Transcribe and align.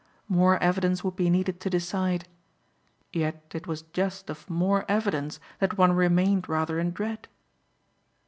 More 0.27 0.57
evidence 0.63 1.03
would 1.03 1.15
be 1.15 1.29
needed 1.29 1.59
to 1.59 1.69
decide; 1.69 2.27
yet 3.13 3.43
it 3.53 3.67
was 3.67 3.83
just 3.93 4.31
of 4.31 4.49
more 4.49 4.83
evidence 4.89 5.39
that 5.59 5.77
one 5.77 5.93
remained 5.93 6.49
rather 6.49 6.79
in 6.79 6.89
dread. 6.91 7.27